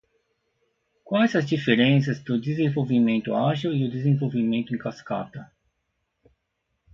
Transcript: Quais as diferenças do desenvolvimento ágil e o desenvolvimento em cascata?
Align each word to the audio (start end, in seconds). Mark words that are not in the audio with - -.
Quais 1.05 1.35
as 1.35 1.45
diferenças 1.45 2.19
do 2.21 2.41
desenvolvimento 2.41 3.35
ágil 3.35 3.71
e 3.71 3.85
o 3.85 3.91
desenvolvimento 3.91 4.73
em 4.73 4.77
cascata? 4.79 5.51